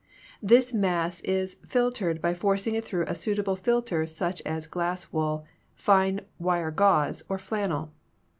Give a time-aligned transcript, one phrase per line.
[0.41, 6.21] This mass is filtered by forcing.it through a suitable filter such as glass wool, fine
[6.39, 7.91] wire gauze, or flannel.